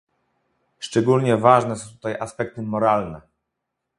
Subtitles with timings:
[0.79, 3.21] Szczególnie ważne są tutaj aspekty moralne